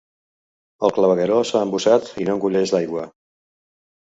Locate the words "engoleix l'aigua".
2.39-3.05